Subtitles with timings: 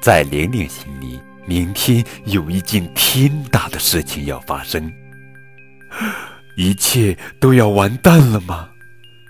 [0.00, 4.90] 在玲玲心里，明天有一件天大的事情要发生，
[6.56, 8.70] 一切都要完蛋了吗？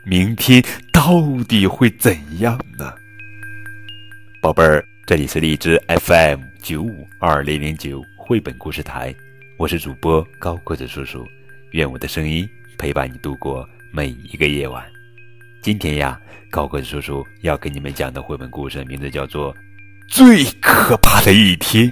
[0.04, 0.62] 明天
[0.92, 2.94] 到底会怎样呢？
[4.40, 9.12] 宝贝儿，这里是荔枝 FM 九五二零零九绘本故事台，
[9.56, 11.26] 我是主播高个子叔叔，
[11.72, 12.48] 愿我的声音
[12.78, 14.84] 陪伴你度过每一个夜晚。
[15.62, 19.52] 今天呀，高个子叔叔要给你们讲的绘本故事名字叫做
[20.10, 21.86] 《最可怕的一天》，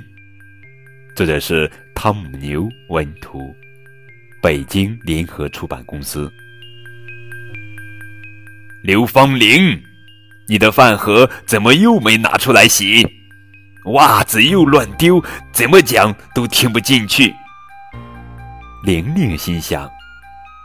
[1.15, 3.55] 作者是汤姆牛文图，
[4.43, 6.29] 北京联合出版公司。
[8.83, 9.81] 刘芳玲，
[10.49, 13.07] 你的饭盒怎么又没拿出来洗？
[13.93, 17.33] 袜子又乱丢，怎么讲都听不进去。
[18.83, 19.89] 玲玲心想，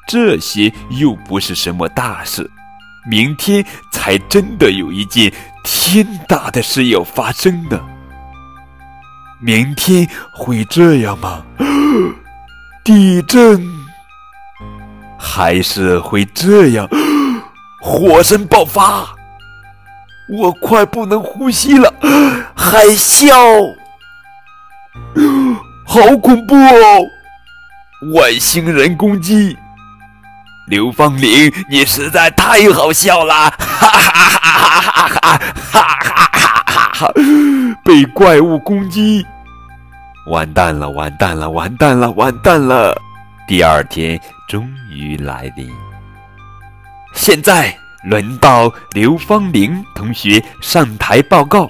[0.08, 2.50] 这些又不是什么大事，
[3.06, 5.32] 明天才真的有一件
[5.64, 7.80] 天大的事要发生呢。
[9.42, 11.44] 明天会这样吗？
[12.84, 13.62] 地震？
[15.20, 16.88] 还是会这样？
[17.82, 19.14] 火山爆发，
[20.30, 21.94] 我快不能呼吸了！
[22.56, 23.34] 海啸，
[25.86, 27.06] 好恐怖哦！
[28.16, 29.58] 外星人攻击，
[30.68, 33.52] 刘芳玲，你实在太好笑了！
[33.52, 35.38] 哈哈哈哈哈哈！
[35.72, 37.14] 哈哈哈哈哈！
[37.84, 39.26] 被怪物攻击，
[40.28, 40.90] 完蛋了！
[40.90, 41.50] 完蛋了！
[41.50, 42.10] 完蛋了！
[42.12, 42.96] 完蛋了！
[43.46, 45.70] 第二天终于来临。
[47.14, 47.76] 现在
[48.06, 51.70] 轮到刘芳玲同学上台报告，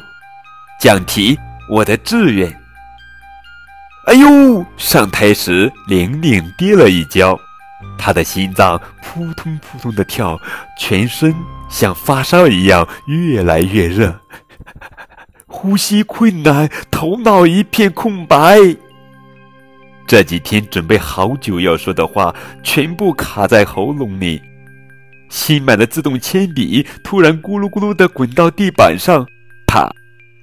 [0.80, 2.48] 讲题：我的志愿。
[4.06, 4.64] 哎呦！
[4.78, 7.40] 上台时，玲玲跌了一跤，
[7.98, 10.40] 他的心脏扑通扑通的跳，
[10.78, 11.34] 全身
[11.70, 14.20] 像发烧一样越来越热，
[15.48, 18.58] 呼吸困难，头脑一片空白。
[20.06, 24.42] 这几天准备好久要说的话，全部卡在喉咙里。
[25.30, 29.26] 新买的自动铅笔突然咕噜咕噜的滚到地板上，
[29.66, 29.90] 啪，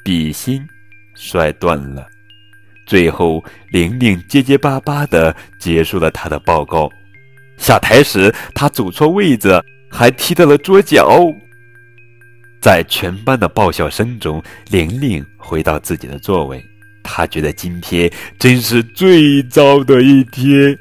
[0.03, 0.67] 笔芯
[1.15, 2.07] 摔断了。
[2.87, 6.91] 最后，玲玲结结巴巴的结束了她的报告。
[7.61, 11.23] 下台时，他走错位子，还踢到了桌角。
[12.61, 16.65] 在全班的爆笑声中，玲玲回到自己的座位。
[17.03, 20.77] 她觉得今天真是最糟的一天。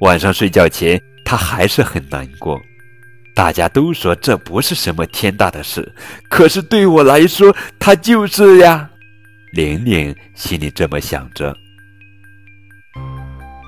[0.00, 2.60] 晚上睡觉前，她还是很难过。
[3.34, 5.92] 大家都说这不是什么天大的事，
[6.28, 8.88] 可是对我来说，它就是呀。
[9.52, 11.56] 玲玲心里这么想着。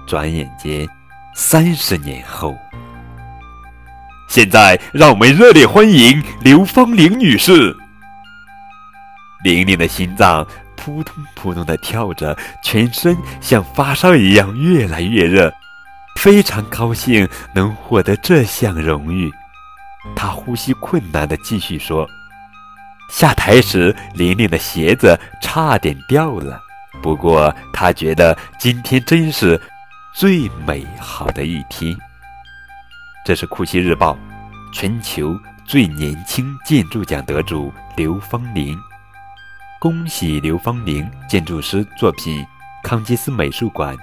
[0.06, 0.86] 转眼间，
[1.38, 2.56] 三十年后，
[4.26, 7.76] 现在让我们热烈欢迎刘芳玲女士。
[9.44, 15.52] 玲玲的心脏扑通扑通的跳着，全身像发烧一样越来越热，
[16.18, 19.30] 非常高兴能获得这项荣誉。
[20.16, 22.08] 她呼吸困难的继续说
[23.12, 26.58] ：“下台时，玲玲的鞋子差点掉了。
[27.02, 29.60] 不过，她觉得今天真是
[30.18, 31.94] 最美好的一天。”
[33.22, 34.14] 这是《库西日报》
[34.72, 38.74] 全球最年轻建筑奖得主刘芳玲。
[39.78, 42.42] 恭喜刘芳玲建筑师作品
[42.82, 43.94] 《康基斯美术馆》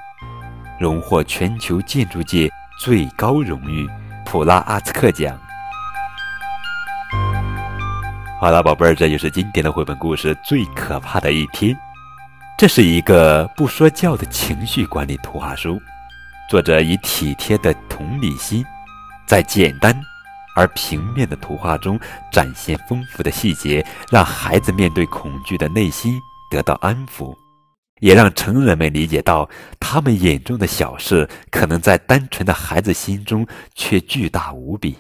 [0.80, 2.48] 荣获全球建筑界
[2.80, 3.90] 最高荣誉
[4.24, 5.36] 普拉阿兹克奖。
[8.40, 11.74] 好了，宝贝儿，这就是今天的绘本故事《最可怕的一天》。
[12.56, 15.82] 这是一个不说教的情绪管理图画书，
[16.50, 18.64] 作者以体贴的同理心，
[19.26, 20.00] 在简单
[20.56, 22.00] 而平面的图画中
[22.32, 26.20] 展现丰富的细节，让孩子面对恐惧的内心
[26.52, 27.36] 得到安抚，
[28.02, 29.50] 也让成人们理解到，
[29.80, 34.96] 他们眼中的小事，可能在单纯的孩子心中却巨大无比。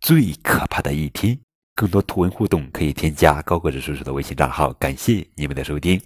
[0.00, 1.38] 最可怕的一天。
[1.74, 4.70] 更多图文互动可以添加高个子叔叔的微信账号。
[4.74, 5.98] 感谢你们的收听。